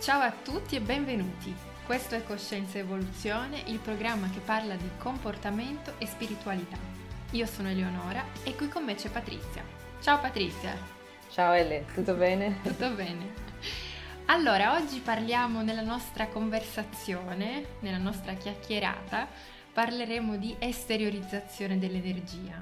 [0.00, 1.54] Ciao a tutti e benvenuti.
[1.84, 6.78] Questo è Coscienza Evoluzione, il programma che parla di comportamento e spiritualità.
[7.32, 9.62] Io sono Eleonora e qui con me c'è Patrizia.
[10.00, 10.74] Ciao Patrizia.
[11.28, 12.60] Ciao Ele, tutto bene?
[12.62, 13.34] Tutto bene.
[14.24, 19.28] Allora, oggi parliamo nella nostra conversazione, nella nostra chiacchierata,
[19.70, 22.58] parleremo di esteriorizzazione dell'energia.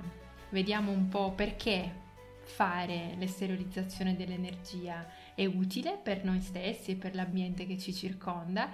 [0.49, 2.07] Vediamo un po' perché
[2.49, 8.71] fare l'esteriorizzazione dell'energia è utile per noi stessi e per l'ambiente che ci circonda,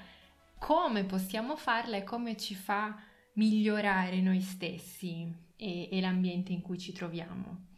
[0.58, 2.96] come possiamo farla e come ci fa
[3.34, 7.72] migliorare noi stessi e, e l'ambiente in cui ci troviamo.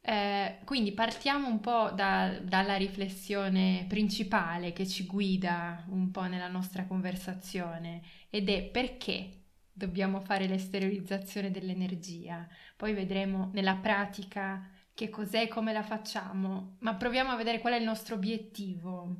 [0.00, 6.48] Eh, quindi partiamo un po' da, dalla riflessione principale che ci guida un po' nella
[6.48, 12.48] nostra conversazione ed è perché dobbiamo fare l'esteriorizzazione dell'energia.
[12.76, 14.66] Poi vedremo nella pratica
[14.98, 19.14] che cos'è e come la facciamo, ma proviamo a vedere qual è il nostro obiettivo.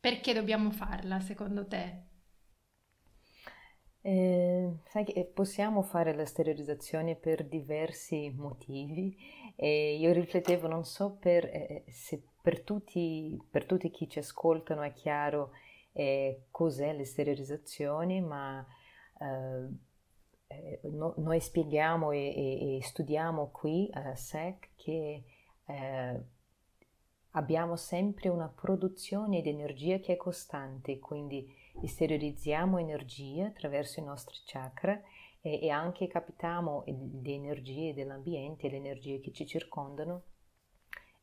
[0.00, 2.04] Perché dobbiamo farla, secondo te?
[4.00, 9.14] Eh, sai che possiamo fare la sterilizzazione per diversi motivi
[9.54, 14.80] e io riflettevo, non so per, eh, se per tutti, per tutti chi ci ascoltano
[14.80, 15.50] è chiaro
[15.92, 18.66] eh, cos'è la sterilizzazione, ma
[20.52, 25.24] eh, no, noi spieghiamo e, e, e, studiamo qui a SEC che
[25.66, 26.24] eh,
[27.30, 31.46] abbiamo sempre una produzione di energia che è costante, quindi
[31.82, 35.00] esteriorizziamo energia attraverso i nostri chakra
[35.40, 40.24] e, e anche captiamo le energie dell'ambiente, le energie che ci circondano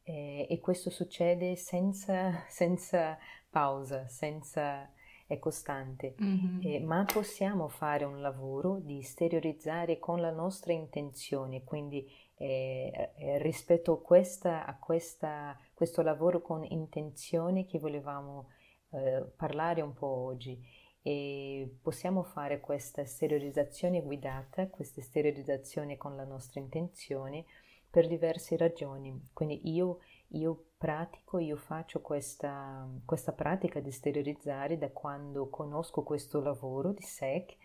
[0.03, 3.17] eh, e questo succede senza, senza
[3.49, 4.91] pausa, senza
[5.29, 6.59] è costante, mm-hmm.
[6.63, 12.03] eh, ma possiamo fare un lavoro di esteriorizzare con la nostra intenzione, quindi
[12.37, 18.47] eh, eh, rispetto a, questa, a questa, questo lavoro con intenzione che volevamo
[18.89, 20.59] eh, parlare un po' oggi.
[21.03, 27.45] E possiamo fare questa esteriorizzazione guidata, questa esteriorizzazione con la nostra intenzione
[27.87, 29.29] per diverse ragioni.
[29.31, 36.39] Quindi io io pratico, io faccio questa, questa pratica di esteriorizzare da quando conosco questo
[36.39, 37.57] lavoro di SEC,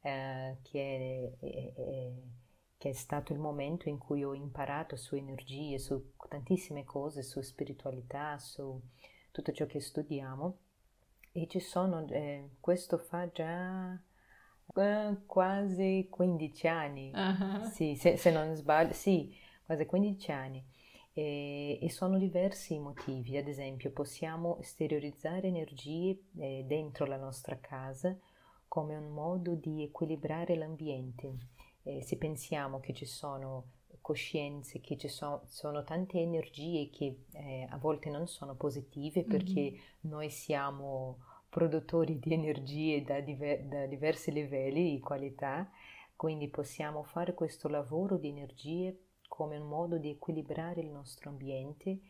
[0.00, 2.12] eh, che, è, è, è,
[2.76, 7.40] che, è, stato il momento in cui ho imparato su energie, su tantissime cose, su
[7.40, 8.80] spiritualità, su
[9.30, 10.58] tutto ciò che studiamo.
[11.32, 13.92] E ci sono, eh, questo fa già
[14.74, 17.64] eh, quasi 15 anni, uh-huh.
[17.70, 19.32] sì, se, se non sbaglio, sì,
[19.64, 20.76] quasi 15 anni
[21.18, 27.58] e, e sono diversi i motivi, ad esempio possiamo esteriorizzare energie eh, dentro la nostra
[27.58, 28.16] casa
[28.68, 31.36] come un modo di equilibrare l'ambiente.
[31.82, 33.70] Eh, se pensiamo che ci sono
[34.00, 39.72] coscienze, che ci so, sono tante energie che eh, a volte non sono positive perché
[39.72, 39.80] mm-hmm.
[40.02, 41.18] noi siamo
[41.48, 45.68] produttori di energie da, diver- da diversi livelli di qualità,
[46.14, 52.00] quindi possiamo fare questo lavoro di energie come un modo di equilibrare il nostro ambiente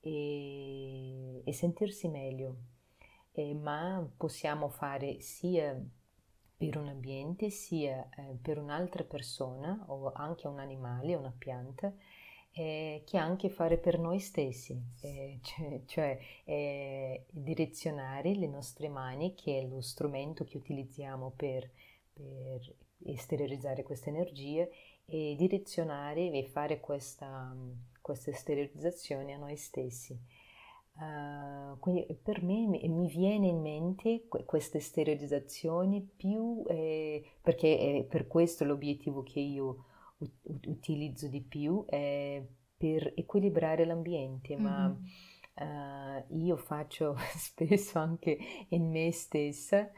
[0.00, 2.56] e, e sentirsi meglio.
[3.32, 5.78] Eh, ma possiamo fare sia
[6.56, 11.92] per un ambiente sia eh, per un'altra persona o anche un animale, una pianta,
[12.52, 19.34] eh, che anche fare per noi stessi, eh, cioè, cioè eh, direzionare le nostre mani,
[19.34, 21.70] che è lo strumento che utilizziamo per,
[22.12, 24.66] per esteriorizzare questa energia,
[25.10, 27.54] e direzionare e fare questa,
[28.00, 30.18] questa sterilizzazione a noi stessi.
[30.92, 38.26] Uh, quindi per me mi viene in mente questa sterilizzazione più eh, perché è per
[38.26, 39.84] questo l'obiettivo che io
[40.66, 42.44] utilizzo di più è
[42.76, 44.62] per equilibrare l'ambiente mm-hmm.
[44.62, 45.00] ma
[45.54, 48.38] uh, io faccio spesso anche
[48.68, 49.90] in me stessa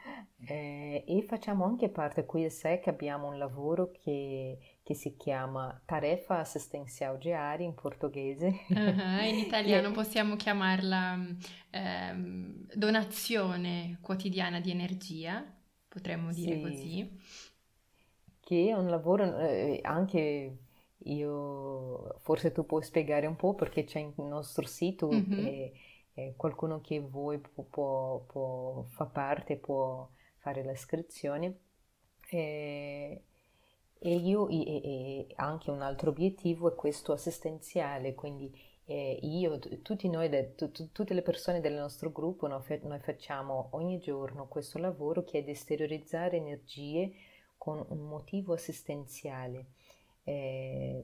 [0.45, 5.81] eh, e facciamo anche parte qui a SEC abbiamo un lavoro che che si chiama
[5.85, 8.65] Tarefa Assistenzial Diária in portoghese.
[8.67, 11.17] Uh-huh, in italiano possiamo chiamarla
[11.69, 15.41] ehm, donazione quotidiana di energia,
[15.87, 17.19] potremmo dire sì, così.
[18.41, 20.57] Che è un lavoro eh, anche
[21.05, 25.31] io, forse tu puoi spiegare un po' perché c'è il nostro sito uh-huh.
[25.31, 25.73] e,
[26.13, 31.59] e, qualcuno che vuoi può, può, può fa parte, può fare l'iscrizione.
[32.29, 33.23] E,
[33.99, 38.53] e io e, anche un altro obiettivo è questo assistenziale, quindi
[38.85, 42.99] eh, io, tutti noi, t- t- tutte le persone del nostro gruppo, no, fe- noi
[42.99, 47.13] facciamo ogni giorno questo lavoro che è di esteriorizzare energie
[47.57, 49.67] con un motivo assistenziale,
[50.23, 51.03] eh,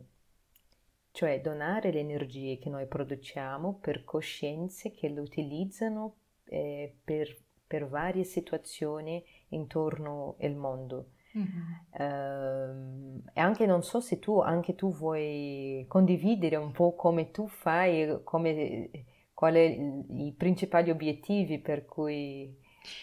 [1.11, 7.35] cioè donare le energie che noi produciamo per coscienze che le utilizzano eh, per,
[7.65, 11.11] per, varie situazioni intorno al mondo.
[11.37, 11.61] Mm-hmm.
[11.91, 17.47] Uh, e anche non so se tu, anche tu vuoi condividere un po' come tu
[17.47, 18.89] fai, come,
[19.33, 22.57] quali i principali obiettivi per cui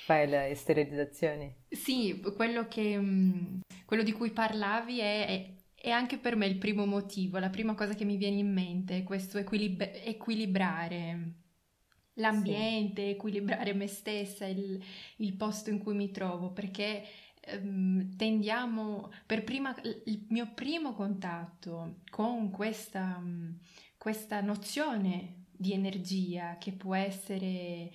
[0.04, 1.56] fai la sterilizzazione.
[1.68, 5.54] Sì, quello, che, mm, quello di cui parlavi è, è,
[5.86, 8.98] è, anche per me il primo motivo, la prima cosa che mi viene in mente,
[8.98, 11.32] è questo equilib- equilibrare
[12.14, 13.10] l'ambiente, sì.
[13.10, 14.82] equilibrare me stessa, il,
[15.18, 17.04] il, posto in cui mi trovo, perché
[17.40, 19.74] ehm, tendiamo, per prima,
[20.06, 23.22] il mio primo contatto con questa,
[23.96, 27.90] questa nozione di energia che può essere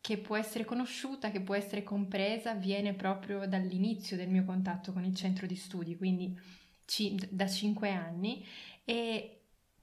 [0.00, 5.04] che può essere conosciuta, che può essere compresa, viene proprio dall'inizio del mio contatto con
[5.04, 6.36] il centro di studi, quindi
[7.30, 8.44] da cinque anni.
[8.84, 9.42] E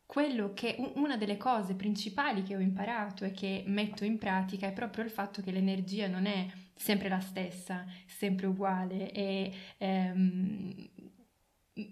[0.09, 4.73] quello che una delle cose principali che ho imparato e che metto in pratica è
[4.73, 10.89] proprio il fatto che l'energia non è sempre la stessa, sempre uguale e ehm,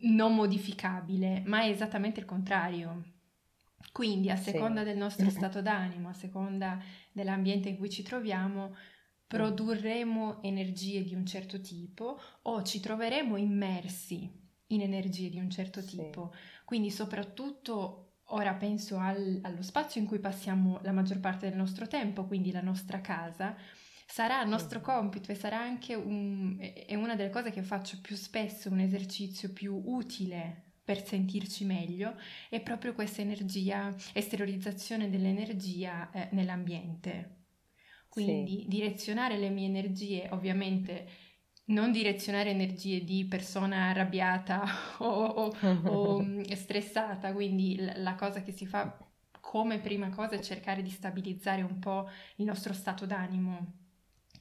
[0.01, 3.03] non modificabile, ma è esattamente il contrario.
[3.91, 4.87] Quindi a seconda sì.
[4.87, 6.81] del nostro stato d'animo, a seconda
[7.11, 8.75] dell'ambiente in cui ci troviamo,
[9.27, 15.83] produrremo energie di un certo tipo o ci troveremo immersi in energie di un certo
[15.83, 16.31] tipo.
[16.33, 16.39] Sì.
[16.65, 21.87] Quindi soprattutto ora penso al, allo spazio in cui passiamo la maggior parte del nostro
[21.87, 23.55] tempo, quindi la nostra casa,
[24.05, 28.15] sarà il nostro compito e sarà anche un, è una delle cose che faccio più
[28.15, 32.15] spesso, un esercizio più utile per sentirci meglio
[32.49, 37.35] è proprio questa energia, esteriorizzazione dell'energia eh, nell'ambiente.
[38.07, 38.67] Quindi sì.
[38.67, 41.07] direzionare le mie energie, ovviamente
[41.67, 44.63] non direzionare energie di persona arrabbiata
[44.99, 48.97] o, o, o mm, stressata, quindi la cosa che si fa
[49.39, 53.85] come prima cosa è cercare di stabilizzare un po' il nostro stato d'animo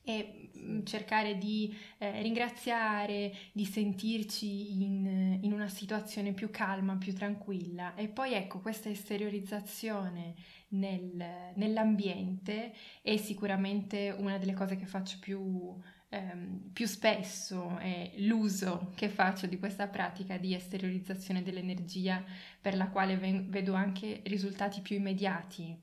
[0.03, 7.13] e mm, cercare di eh, ringraziare, di sentirci in, in, una situazione più calma, più
[7.13, 7.95] tranquilla.
[7.97, 10.35] E poi ecco, questa esteriorizzazione
[10.69, 15.77] nel, nell'ambiente è sicuramente una delle cose che faccio più,
[16.09, 22.25] ehm, più spesso, è l'uso che faccio di questa pratica di esteriorizzazione dell'energia
[22.61, 25.77] per la quale ven- vedo anche risultati più immediati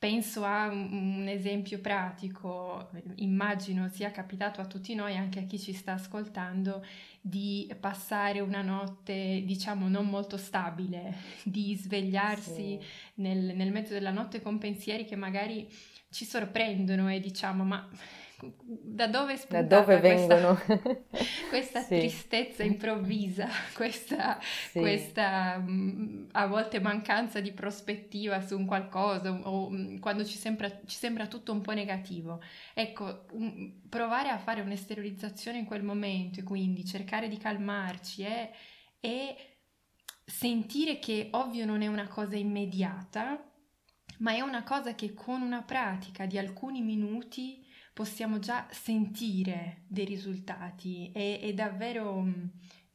[0.00, 5.74] Penso a un esempio pratico, immagino sia capitato a tutti noi, anche a chi ci
[5.74, 6.82] sta ascoltando,
[7.20, 11.14] di passare una notte, diciamo, non molto stabile,
[11.44, 12.80] di svegliarsi sì.
[13.16, 15.68] nel, nel mezzo della notte con pensieri che magari
[16.08, 17.86] ci sorprendono e diciamo, ma
[18.58, 20.58] da dove è da dove vengono
[21.50, 21.98] questa sì.
[21.98, 24.78] tristezza improvvisa, questa, sì.
[24.78, 30.68] questa mm, a volte mancanza di prospettiva su un qualcosa o mm, quando ci sembra,
[30.86, 32.42] ci sembra tutto un po' negativo.
[32.72, 38.50] Ecco, un, provare a fare un'esteriorizzazione in quel momento e quindi cercare di calmarci è,
[39.00, 39.36] e
[40.24, 43.44] sentire che ovvio non è una cosa immediata,
[44.18, 50.04] ma è una cosa che con una pratica di alcuni minuti possiamo già sentire dei
[50.04, 51.10] risultati.
[51.12, 52.44] È, è davvero mm,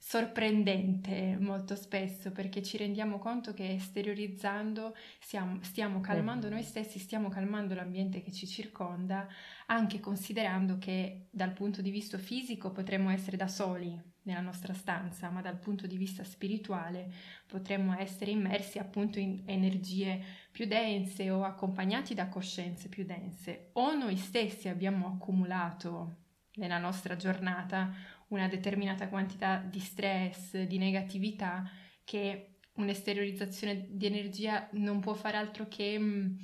[0.08, 7.28] sorprendente molto spesso perché ci rendiamo conto che esteriorizzando stiamo, stiamo calmando noi stessi, stiamo
[7.28, 9.28] calmando l'ambiente che ci circonda,
[9.66, 15.32] anche considerando che dal punto di vista fisico potremmo essere da soli nella nostra stanza,
[15.32, 17.12] ma dal punto di vista spirituale
[17.48, 20.24] potremmo essere immersi appunto in energie
[20.56, 23.72] più dense o accompagnati da coscienze più dense.
[23.74, 26.20] O noi stessi abbiamo accumulato
[26.54, 27.94] nella nostra giornata
[28.30, 31.70] una determinata quantità di stress, di negatività
[32.06, 36.38] che un'esteriorizzazione di energia non può fare altro che mm,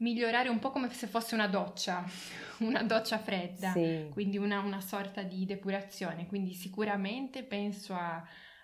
[0.00, 2.04] migliorare un po' come se fosse una doccia,
[2.60, 4.10] una doccia fredda, sì.
[4.10, 6.26] quindi una, una, sorta di depurazione.
[6.26, 8.22] Quindi sicuramente penso a,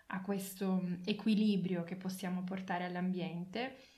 [0.09, 3.92] a questo mm, equilibrio che possiamo portare all'ambiente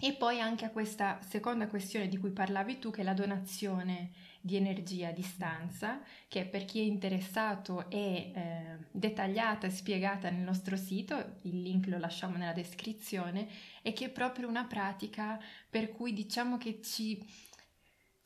[0.00, 4.12] e poi anche a questa seconda questione di cui parlavi tu, che è la donazione
[4.40, 7.96] di energia a distanza, che per chi è interessato è
[8.34, 13.46] eh, dettagliata e spiegata nel nostro sito, il link lo lasciamo nella descrizione,
[13.82, 15.38] e che è proprio una pratica
[15.68, 17.22] per cui diciamo che ci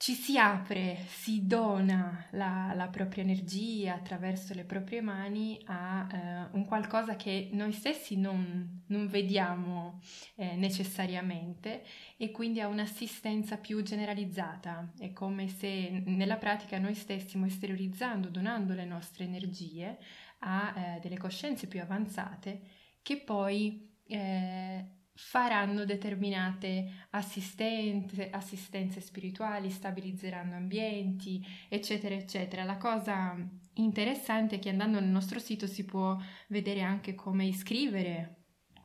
[0.05, 6.49] ci si apre, si dona la, la, propria energia attraverso le proprie mani a eh,
[6.53, 10.03] un qualcosa che noi stessi non, non vediamo
[10.35, 11.85] eh, necessariamente
[12.19, 14.93] e quindi a un'assistenza più generalizzata.
[14.99, 19.97] È come se nella pratica noi stessimo esteriorizzando, donando le nostre energie
[20.41, 22.61] a eh, delle coscienze più avanzate
[23.01, 32.65] che poi eh, faranno determinate assistenze, spirituali, stabilizzeranno ambienti, eccetera, eccetera.
[32.65, 33.37] La cosa
[33.75, 36.17] interessante è che andando nel nostro sito si può
[36.49, 38.43] vedere anche come iscrivere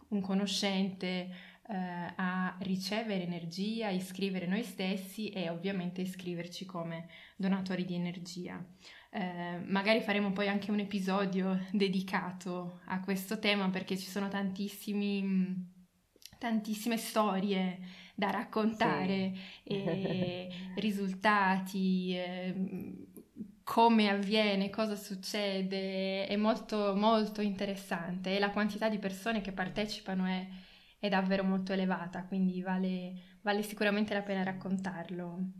[0.09, 1.29] un conoscente
[1.67, 8.63] eh, a ricevere energia, iscrivere noi stessi e ovviamente iscriverci come donatori di energia.
[9.11, 15.77] Eh, magari faremo poi anche un episodio dedicato a questo tema perché ci sono tantissimi
[16.39, 17.77] tantissime storie
[18.15, 19.83] da raccontare, sì.
[19.83, 23.07] e risultati, eh,
[23.63, 30.25] come avviene, cosa succede, è molto molto interessante e la quantità di persone che partecipano
[30.25, 30.47] è,
[30.97, 35.51] è davvero molto elevata, quindi vale, vale, sicuramente la pena raccontarlo.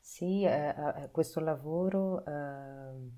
[0.00, 3.10] Sì, eh, eh questo lavoro eh,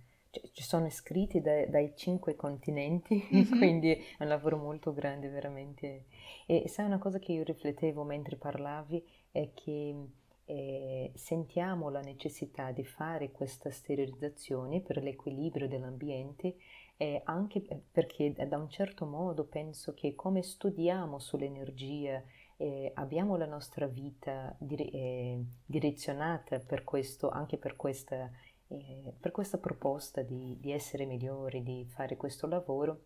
[0.53, 3.51] ci sono iscritti dai, dai cinque continenti, mm-hmm.
[3.59, 6.05] quindi è un lavoro molto grande veramente.
[6.47, 10.09] E sai una cosa che io riflettevo mentre parlavi è che
[10.47, 16.57] eh, sentiamo la necessità di fare questa sterilizzazione per l'equilibrio dell'ambiente
[16.97, 22.23] eh, anche perché da un certo modo penso che come studiamo sull'energia
[22.57, 28.31] eh, abbiamo la nostra vita dire, eh, direzionata per questo, anche per questa
[28.79, 33.05] eh, per questa proposta di, di, essere migliori, di fare questo lavoro,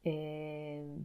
[0.00, 0.96] eh,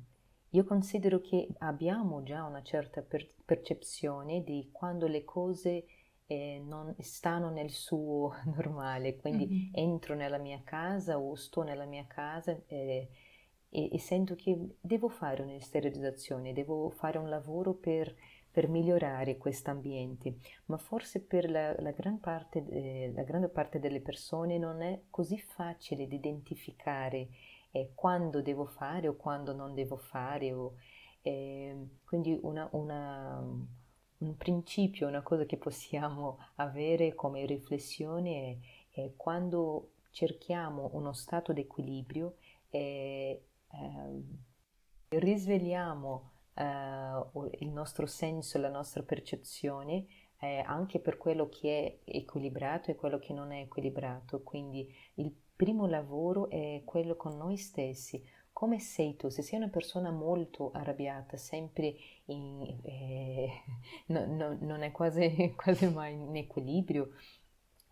[0.50, 5.86] io considero che abbiamo già una certa per- percezione di quando le cose
[6.26, 9.70] eh, non stanno nel suo normale, quindi mm-hmm.
[9.74, 13.10] entro nella mia casa o sto nella mia casa eh,
[13.70, 18.14] e, e, sento che devo fare un'esterilizzazione, devo fare un lavoro per
[18.52, 23.80] per migliorare questo ambiente, ma forse per la, la, gran parte, eh, la, grande parte
[23.80, 27.30] delle persone non è così facile di identificare
[27.72, 30.52] eh, quando devo fare o quando non devo fare.
[30.52, 30.74] O,
[31.22, 31.76] eh,
[32.06, 33.40] quindi una, una,
[34.18, 38.60] un principio, una cosa che possiamo avere come riflessione
[38.92, 42.38] è, è quando cerchiamo uno stato di equilibrio
[42.70, 44.38] e ehm,
[45.10, 50.06] risvegliamo uh, il nostro senso, la nostra percezione
[50.40, 54.42] eh, anche per quello che è equilibrato e quello che non è equilibrato.
[54.42, 58.24] Quindi il primo lavoro è quello con noi stessi.
[58.52, 59.30] Come sei tu?
[59.30, 63.50] Se sei una persona molto arrabbiata, sempre in, eh,
[64.08, 67.10] no, no, non è quasi, quasi, mai in equilibrio,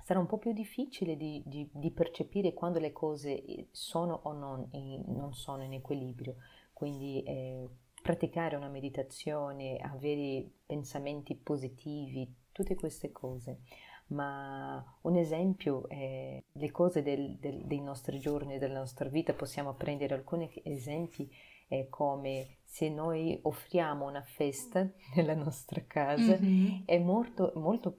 [0.03, 4.67] sarà un po' più difficile di, di, di percepire quando le cose sono o non,
[4.71, 6.36] in, non sono in equilibrio.
[6.71, 7.67] Quindi eh,
[8.01, 13.60] praticare una meditazione, avere pensamenti positivi, tutte queste cose.
[14.08, 19.74] Ma un esempio è le cose del, del, dei nostri giorni, della nostra vita, possiamo
[19.74, 21.30] prendere alcuni esempi
[21.67, 26.83] è come se noi offriamo una festa nella nostra casa, mm-hmm.
[26.86, 27.95] è molto, molto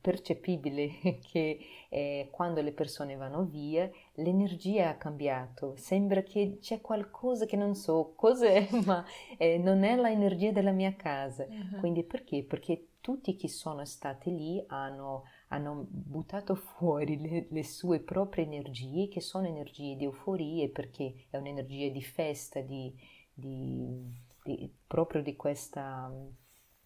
[0.00, 7.46] percepibile che eh, quando le persone vanno via l'energia ha cambiato, sembra che c'è qualcosa
[7.46, 9.04] che non so cos'è, ma
[9.36, 11.46] eh, non è l'energia della mia casa.
[11.46, 11.78] Mm-hmm.
[11.80, 12.42] Quindi perché?
[12.44, 19.08] Perché tutti chi sono stati lì hanno, hanno buttato fuori le, le, sue proprie energie,
[19.08, 22.92] che sono energie di euforia, perché è un'energia di festa, di,
[23.32, 24.02] di,
[24.42, 26.10] di, proprio di questa,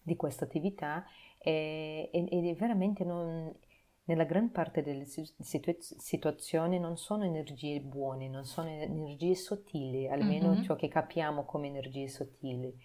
[0.01, 1.05] di questa attività,
[1.37, 3.55] e, e, veramente non,
[4.03, 10.49] nella gran parte delle situ- situazioni non sono energie buone, non sono energie sottili, almeno
[10.49, 10.63] mm-hmm.
[10.63, 12.75] ciò che capiamo come energie sottili.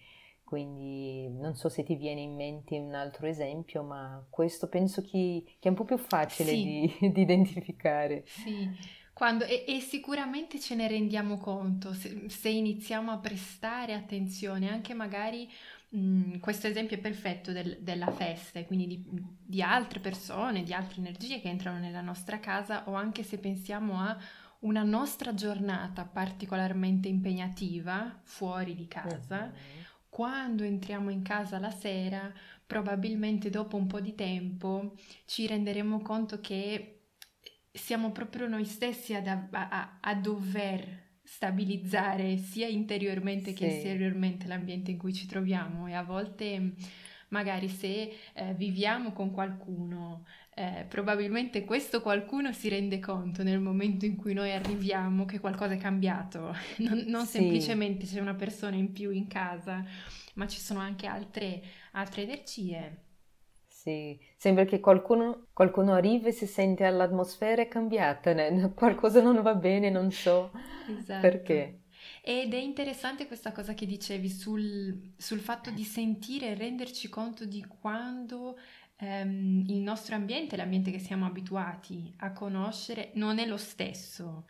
[0.53, 5.43] Quindi non so se ti viene in mente un altro esempio, ma questo penso che,
[5.57, 6.93] che è un po' più facile sì.
[6.99, 8.21] di, di, identificare.
[8.27, 8.69] Sì,
[9.13, 14.93] Quando, e, e, sicuramente ce ne rendiamo conto se, se iniziamo a prestare attenzione, anche
[14.93, 15.51] magari
[15.89, 19.03] mh, questo esempio è perfetto del, della festa, e quindi di,
[19.43, 23.99] di altre persone, di altre energie che entrano nella nostra casa, o anche se pensiamo
[23.99, 24.15] a
[24.59, 29.47] una nostra giornata particolarmente impegnativa fuori di casa.
[29.47, 29.82] Mm-hmm
[30.13, 32.31] quando entriamo in casa la sera,
[32.67, 34.93] probabilmente dopo un po' di tempo
[35.25, 36.99] ci renderemo conto che
[37.71, 43.55] siamo proprio noi stessi ad, a, a, a dover stabilizzare sia interiormente sì.
[43.55, 46.75] che esteriormente l'ambiente in cui ci troviamo e a volte
[47.29, 54.05] magari se eh, viviamo con qualcuno eh, probabilmente questo qualcuno si rende conto nel momento
[54.05, 57.39] in cui noi arriviamo che qualcosa è cambiato, non, non sì.
[57.39, 59.83] semplicemente c'è una persona in più in casa,
[60.35, 61.61] ma ci sono anche altre,
[61.93, 63.01] altre energie.
[63.67, 68.33] Sì, sembra che qualcuno, qualcuno arrivi e si sente l'atmosfera è cambiata,
[68.73, 70.51] qualcosa non va bene, non so
[70.87, 71.19] esatto.
[71.19, 71.79] perché.
[72.21, 77.45] Ed è interessante questa cosa che dicevi sul, sul fatto di sentire e renderci conto
[77.45, 78.57] di quando
[79.03, 84.45] ehm, il nostro ambiente, l'ambiente che siamo abituati a conoscere, non è lo stesso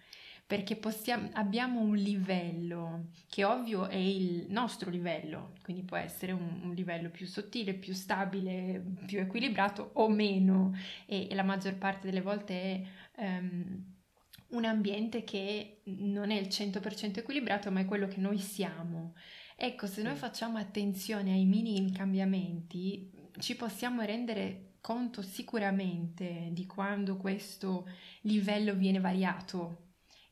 [0.45, 6.60] perché possiamo, abbiamo un livello che ovvio è il nostro livello, quindi può essere un,
[6.63, 12.07] un livello più sottile, più stabile, più equilibrato o meno e, e la maggior parte
[12.07, 12.53] delle volte
[13.13, 13.83] è um,
[14.50, 19.15] un ambiente che non è il 100% equilibrato ma è quello che noi siamo.
[19.55, 23.10] Ecco, se noi facciamo attenzione ai minimi cambiamenti,
[23.40, 27.88] ci possiamo rendere conto sicuramente di quando questo
[28.22, 29.84] livello viene variato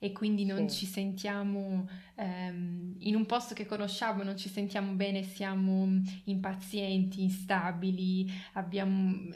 [0.04, 0.80] e quindi non sì.
[0.80, 8.28] ci sentiamo ehm, in un posto che conosciamo, non ci sentiamo bene, siamo impazienti, instabili,
[8.54, 9.30] abbiamo,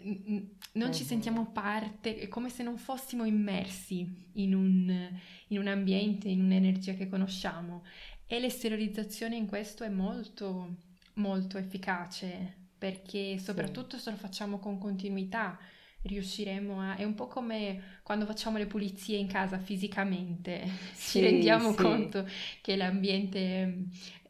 [0.74, 0.92] non uh-huh.
[0.92, 5.10] ci sentiamo parte, è come se non fossimo immersi in un,
[5.50, 7.84] in un ambiente, in un'energia che conosciamo.
[8.26, 10.78] E l'esteriorizzazione in questo è molto,
[11.14, 14.04] molto efficace perché soprattutto sì.
[14.04, 15.58] se lo facciamo con continuità
[16.06, 16.96] riusciremo a...
[16.96, 21.78] È un po' come quando facciamo le pulizie in casa fisicamente, sì, ci rendiamo sì.
[21.78, 22.28] conto
[22.62, 23.84] che l'ambiente mm,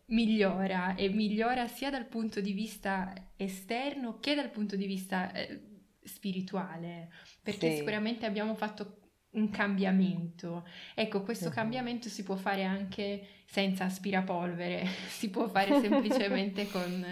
[0.08, 5.60] migliora e migliora sia dal punto di vista esterno che dal punto di vista eh,
[6.04, 7.10] spirituale,
[7.42, 7.78] perché sì.
[7.78, 9.00] sicuramente abbiamo fatto
[9.32, 10.66] un cambiamento.
[10.94, 11.54] Ecco, questo uh-huh.
[11.54, 17.06] cambiamento si può fare anche senza aspirapolvere, si può fare semplicemente con.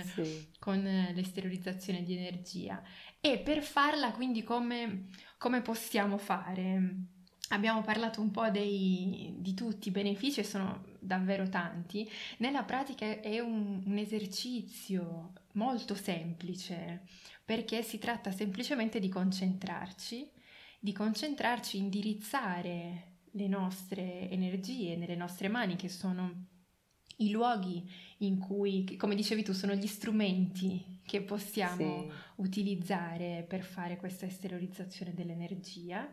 [0.63, 2.81] Con l'esteriorizzazione di energia.
[3.19, 6.95] E per farla, quindi, come, come possiamo fare?
[7.49, 12.09] Abbiamo parlato un po' dei, di tutti i benefici e sono davvero tanti.
[12.37, 17.07] Nella pratica è un, un esercizio molto semplice
[17.43, 20.31] perché si tratta semplicemente di concentrarci,
[20.79, 26.51] di concentrarci, indirizzare le nostre energie nelle nostre mani che sono
[27.17, 27.87] i luoghi
[28.19, 32.11] in cui, come dicevi tu, sono gli strumenti che possiamo sì.
[32.35, 36.09] utilizzare per fare questa esteriorizzazione dell'energia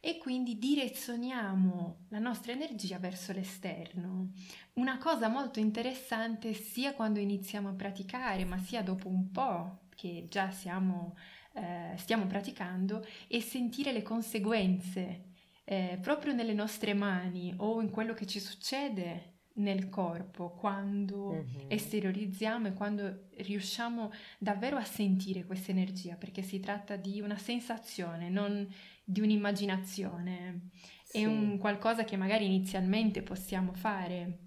[0.00, 4.32] e quindi direzioniamo la nostra energia verso l'esterno.
[4.74, 10.26] Una cosa molto interessante sia quando iniziamo a praticare, ma sia dopo un po' che
[10.28, 11.16] già siamo,
[11.54, 15.24] eh, stiamo praticando, è sentire le conseguenze
[15.64, 21.70] eh, proprio nelle nostre mani o in quello che ci succede nel corpo quando mm-hmm.
[21.70, 28.28] esteriorizziamo e quando riusciamo davvero a sentire questa energia, perché si tratta di una sensazione,
[28.28, 28.66] non
[29.04, 30.70] di un'immaginazione.
[31.02, 31.22] Sì.
[31.22, 34.46] È un qualcosa che magari inizialmente possiamo fare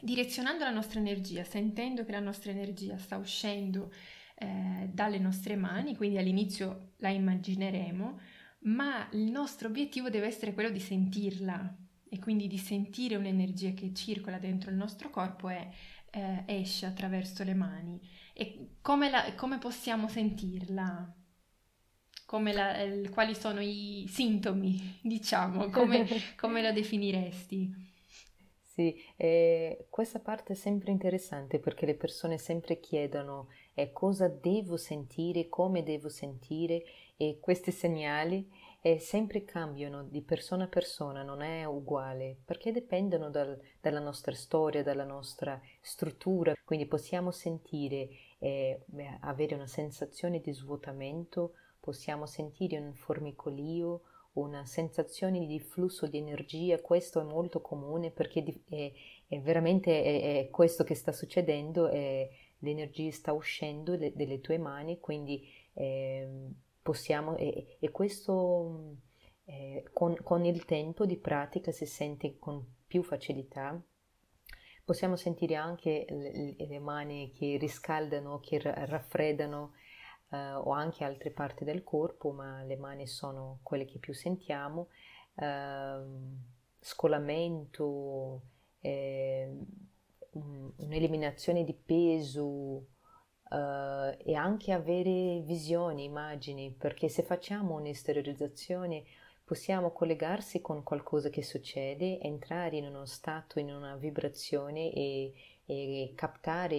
[0.00, 3.92] direzionando la nostra energia, sentendo che la nostra energia sta uscendo
[4.36, 8.20] eh, dalle nostre mani, quindi all'inizio la immagineremo,
[8.60, 11.76] ma il nostro obiettivo deve essere quello di sentirla,
[12.10, 15.68] e quindi di sentire un'energia che circola dentro il nostro corpo e
[16.10, 18.00] eh, esce attraverso le mani.
[18.32, 21.14] E come, la, come possiamo sentirla?
[22.24, 27.86] Come la, eh, quali sono i sintomi, diciamo, come, come la definiresti?
[28.62, 33.48] Sì, eh, questa parte è sempre interessante perché le persone sempre chiedono
[33.92, 36.84] cosa devo sentire, come devo sentire
[37.16, 38.48] e questi segnali
[38.80, 44.34] e sempre cambiano di persona a persona, non è uguale, perché dipendono dal, dalla nostra
[44.34, 48.84] storia, dalla nostra struttura, quindi possiamo sentire, eh,
[49.20, 54.02] avere una sensazione di svuotamento, possiamo sentire un formicolio,
[54.34, 58.92] una sensazione di flusso di energia, questo è molto comune perché è,
[59.26, 61.88] è veramente è, è questo che sta succedendo,
[62.58, 66.28] l'energia sta uscendo delle tue mani, quindi eh,
[66.88, 68.96] possiamo, e, e questo
[69.44, 73.78] eh, con, con, il tempo di pratica si sente con più facilità.
[74.86, 79.74] Possiamo sentire anche le, le mani che riscaldano, che raffreddano
[80.30, 84.88] eh, o anche altre parti del corpo, ma le mani sono quelle che più sentiamo.
[85.34, 86.02] Eh,
[86.80, 88.40] scolamento,
[88.80, 89.66] ehm,
[90.76, 92.86] un'eliminazione di peso,
[93.50, 99.04] uh, e anche avere visioni, immagini, perché se facciamo un'esteriorizzazione
[99.48, 105.32] possiamo collegarsi con qualcosa che succede, entrare in uno stato, in una vibrazione e,
[105.64, 106.76] e captare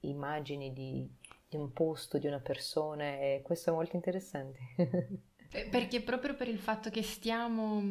[0.00, 1.06] immagini di,
[1.46, 4.58] di, un posto, di una persona e questo è molto interessante.
[5.70, 7.82] Perché proprio per il fatto che stiamo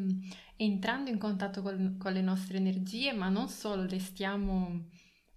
[0.56, 4.86] entrando in contatto con, con le nostre energie, ma non solo le stiamo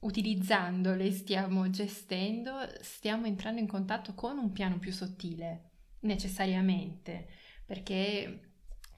[0.00, 7.28] utilizzandole, stiamo gestendo, stiamo entrando in contatto con un piano più sottile, necessariamente,
[7.64, 8.52] perché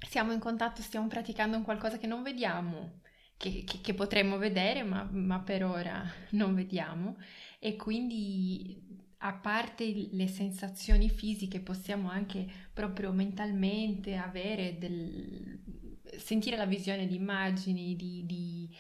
[0.09, 3.01] siamo in contatto, stiamo praticando un qualcosa che non vediamo,
[3.37, 7.17] che, che, che potremmo vedere, ma, ma per ora non vediamo.
[7.59, 15.61] E quindi a parte le sensazioni fisiche, possiamo anche proprio mentalmente avere del,
[16.17, 18.77] sentire la visione di immagini, di, di,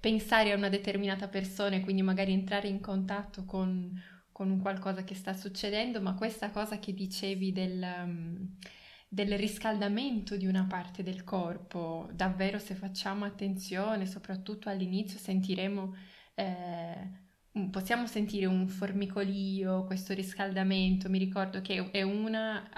[0.00, 3.92] pensare a una determinata persona e quindi magari entrare in contatto con,
[4.32, 8.56] con un qualcosa che sta succedendo, ma questa cosa che dicevi del, um,
[9.08, 15.94] del riscaldamento di una parte del corpo, davvero se facciamo attenzione, soprattutto all'inizio sentiremo...
[16.34, 17.22] Eh,
[17.70, 22.68] possiamo sentire un formicolio, questo riscaldamento, mi ricordo che è una,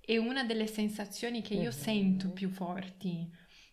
[0.00, 3.28] è una delle sensazioni che io sento più forti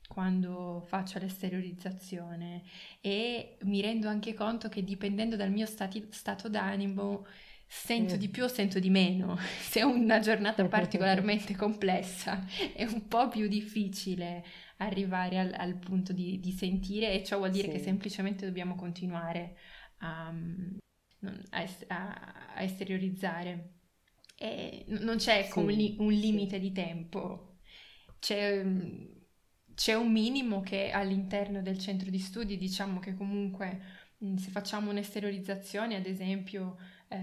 [0.10, 2.64] quando faccio l'esteriorizzazione
[3.00, 7.28] e mi rendo anche conto che dipendendo dal mio stati, stato d'animo
[7.68, 9.38] sento di più o sento di meno.
[9.62, 12.44] Se ho una giornata particolarmente complessa
[12.74, 14.44] è un po' più difficile
[14.78, 17.74] arrivare al, al punto di, di, sentire e ciò vuol dire sì.
[17.74, 19.58] che semplicemente dobbiamo continuare
[20.00, 20.34] a,
[21.50, 21.68] a,
[22.56, 23.74] a esteriorizzare.
[24.36, 26.62] E non c'è sì, un, li, un, limite sì.
[26.62, 27.58] di tempo,
[28.20, 28.66] c'è,
[29.80, 33.82] c'è, un minimo che all'interno del centro di studi diciamo che comunque
[34.36, 36.76] se facciamo un'esteriorizzazione, ad esempio
[37.08, 37.18] eh,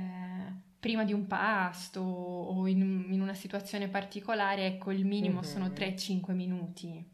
[0.81, 5.51] prima di un pasto o in, in, una situazione particolare, ecco il minimo mm-hmm.
[5.51, 7.07] sono 3-5 minuti,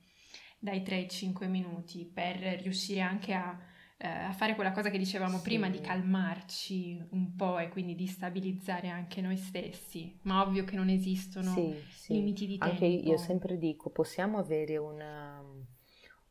[0.60, 3.58] dai 3 ai 5 minuti per riuscire anche a
[4.02, 5.42] eh, a fare quella cosa che dicevamo sì.
[5.44, 10.74] prima, di calmarci un po' e quindi di stabilizzare anche noi stessi, ma ovvio che
[10.74, 12.14] non esistono sì, sì.
[12.14, 12.74] limiti di tempo.
[12.74, 15.40] Anche io sempre dico, possiamo avere una,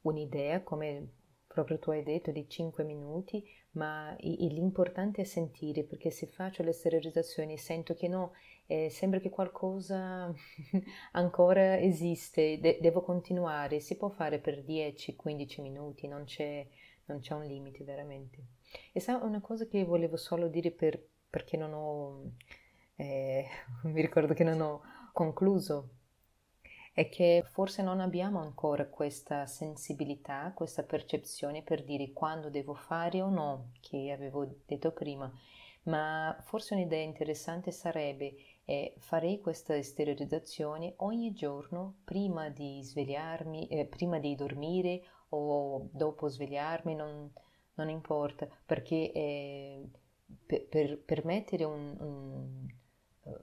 [0.02, 1.14] un'idea, come
[1.48, 6.74] proprio tu hai detto, di 5 minuti, ma l'importante è sentire, perché se faccio le
[6.74, 8.34] sterilizzazioni sento che no,
[8.68, 10.30] eh, sembra che qualcosa
[11.14, 16.68] ancora esiste, de- devo continuare, si può fare per 10-15 minuti, non c'è
[17.06, 18.44] non c'è un limite veramente.
[18.92, 22.32] E sa una cosa che volevo solo dire per, perché non ho,
[22.96, 23.46] eh,
[23.84, 24.82] mi ricordo che non ho
[25.14, 25.90] concluso,
[26.94, 33.22] è che forse non abbiamo ancora questa sensibilità, questa percezione per dire quando devo fare
[33.22, 35.32] o no, che avevo detto prima,
[35.84, 38.36] ma forse un'idea interessante sarebbe
[38.66, 45.02] eh, farei questa esteriorizzazione ogni giorno prima di svegliarmi, eh, prima di dormire
[45.34, 47.32] o dopo svegliarmi, non,
[47.76, 49.90] non importa, perché eh,
[50.46, 52.68] per, per, per, un, un,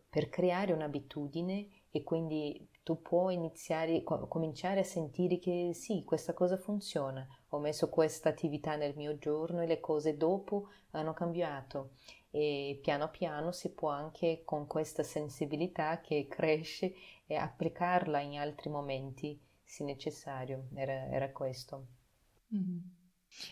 [0.09, 6.57] per creare un'abitudine e quindi tu puoi iniziare, cominciare a sentire che sì, questa cosa
[6.57, 11.90] funziona, ho messo questa attività nel mio giorno e le cose dopo hanno cambiato.
[12.31, 16.94] E piano piano si può anche con questa sensibilità che cresce
[17.29, 19.38] applicarla in altri momenti
[19.69, 21.87] se necessario, era, era questo.
[22.55, 22.79] Mm-hmm.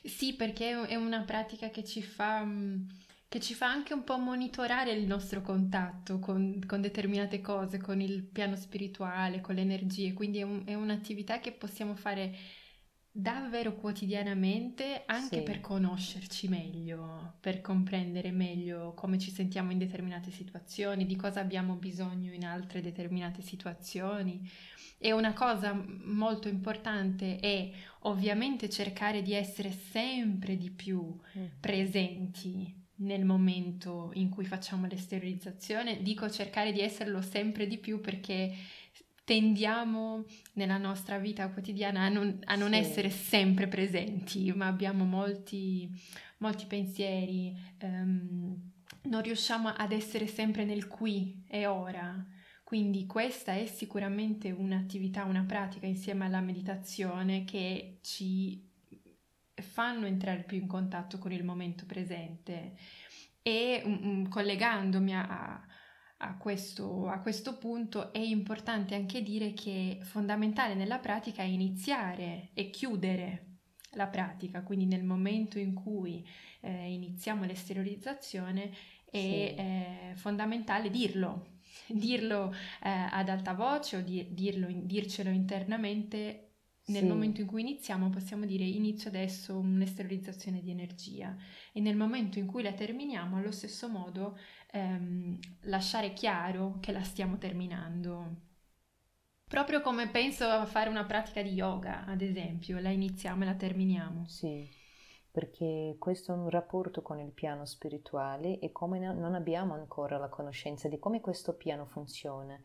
[0.02, 2.88] Sì, perché è una pratica che ci fa, mm,
[3.28, 8.00] che ci fa anche un po' monitorare il nostro contatto con, con determinate cose, con
[8.00, 12.34] il piano spirituale, con le energie, quindi è, un, è un'attività che possiamo fare
[13.10, 15.42] davvero quotidianamente anche sì.
[15.42, 21.74] per conoscerci meglio, per comprendere meglio come ci sentiamo in determinate situazioni, di cosa abbiamo
[21.76, 24.46] bisogno in altre determinate situazioni.
[24.98, 31.44] E una cosa molto importante è ovviamente cercare di essere sempre di più mm.
[31.60, 36.02] presenti nel momento in cui facciamo l'esteriorizzazione.
[36.02, 38.54] Dico cercare di esserlo sempre di più perché
[39.24, 42.78] tendiamo nella nostra vita quotidiana a non, a non sì.
[42.78, 45.90] essere sempre presenti, ma abbiamo molti,
[46.38, 48.56] molti pensieri, um,
[49.02, 52.24] non riusciamo ad essere sempre nel qui e ora.
[52.66, 58.68] Quindi questa è sicuramente un'attività, una pratica insieme alla meditazione che ci
[59.54, 62.74] fanno entrare più in contatto con il momento presente.
[63.40, 65.64] E um, collegandomi a,
[66.16, 72.50] a questo, a questo punto è importante anche dire che fondamentale nella pratica è iniziare
[72.52, 73.58] e chiudere
[73.90, 76.26] la pratica, quindi nel momento in cui
[76.62, 78.70] eh, iniziamo l'esteriorizzazione
[79.08, 79.54] è sì.
[79.54, 81.54] eh, fondamentale dirlo,
[81.92, 86.42] dirlo eh, ad alta voce o di, dirlo, dircelo internamente.
[86.88, 87.08] Nel sì.
[87.08, 91.36] momento in cui iniziamo possiamo dire inizio adesso un'esterilizzazione di energia
[91.72, 94.38] e nel momento in cui la terminiamo allo stesso modo
[94.70, 98.44] ehm, lasciare chiaro che la stiamo terminando.
[99.48, 103.54] Proprio come penso a fare una pratica di yoga, ad esempio, la iniziamo e la
[103.54, 104.26] terminiamo.
[104.26, 104.68] Sì,
[105.36, 110.30] perché questo è un rapporto con il piano spirituale e come non abbiamo ancora la
[110.30, 112.58] conoscenza di come questo piano funziona,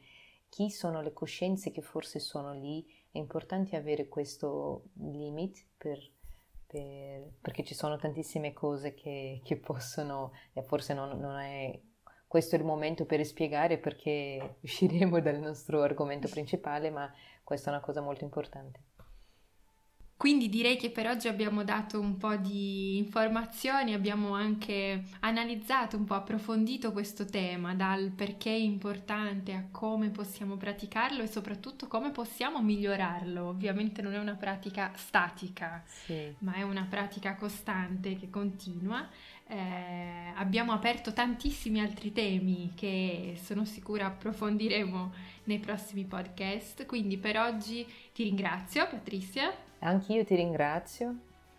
[0.47, 5.99] chi sono le coscienze che forse sono lì, è importante avere questo limit per
[6.65, 10.31] per, perché ci sono tantissime cose che, che possono,
[10.63, 11.77] forse non, non è
[12.25, 17.73] questo è il momento per spiegare perché usciremo dal nostro argomento principale, ma questa è
[17.73, 18.79] una cosa molto importante.
[20.21, 26.03] Quindi direi che per oggi abbiamo dato un po' di informazioni, abbiamo anche analizzato un
[26.03, 32.11] po', approfondito questo tema, dal perché è importante a come possiamo praticarlo e soprattutto come
[32.11, 33.47] possiamo migliorarlo.
[33.47, 36.31] Ovviamente non è una pratica statica, sì.
[36.41, 39.09] ma è una pratica costante che continua.
[39.47, 45.13] Eh, abbiamo aperto tantissimi altri temi che sono sicura approfondiremo
[45.45, 49.69] nei prossimi podcast, quindi per oggi ti ringrazio Patrizia.
[49.81, 51.15] Anch'io ti ringrazio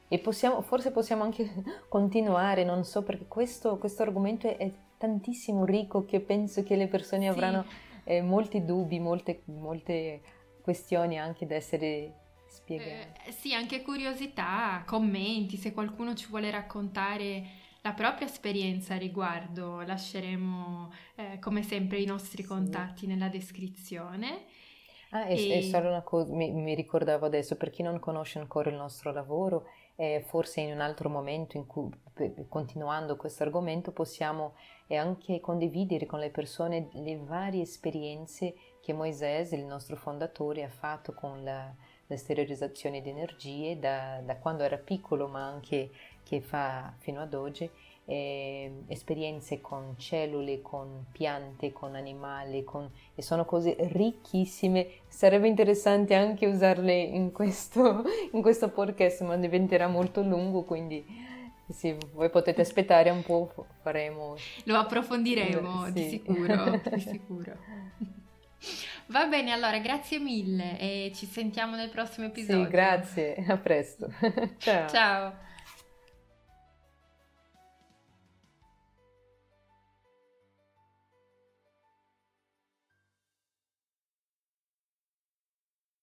[0.08, 1.50] e possiamo, forse possiamo anche
[1.88, 6.86] continuare, non so, perché questo, questo argomento è, è, tantissimo ricco che penso che le
[6.86, 7.28] persone sì.
[7.28, 7.64] avranno
[8.04, 10.20] eh, molti dubbi, molte, molte
[10.62, 12.12] questioni anche da essere
[12.46, 13.12] spiegate.
[13.26, 17.44] Eh, sì, anche curiosità, commenti, se qualcuno ci vuole raccontare
[17.80, 23.06] la propria esperienza a riguardo, lasceremo eh, come sempre i nostri contatti sì.
[23.06, 24.44] nella descrizione.
[25.14, 25.62] Ah, e, e...
[25.62, 29.66] solo una cosa, mi, mi, ricordavo adesso, per chi non conosce ancora il nostro lavoro,
[29.96, 31.90] eh, forse in un altro momento, in cui,
[32.48, 34.54] continuando questo argomento, possiamo
[34.86, 40.70] eh, anche condividere con le persone le varie esperienze che Moisés, il nostro fondatore, ha
[40.70, 41.70] fatto con la,
[42.06, 45.90] l'esteriorizzazione di energie da, da quando era piccolo, ma anche
[46.22, 47.70] che fa fino ad oggi
[48.04, 52.90] eh, esperienze con cellule, con piante, con animali, con...
[53.14, 54.88] e sono cose ricchissime.
[55.08, 61.04] Sarebbe interessante anche usarle in questo, in questo podcast, ma diventerà molto lungo, quindi
[61.70, 64.36] sì, voi potete aspettare un po', faremo...
[64.64, 65.92] Lo approfondiremo, sì.
[65.92, 67.56] di sicuro, di sicuro.
[69.06, 72.64] Va bene, allora grazie mille e ci sentiamo nel prossimo episodio.
[72.64, 74.10] Sì, grazie, a presto.
[74.58, 74.88] Ciao.
[74.88, 75.50] Ciao.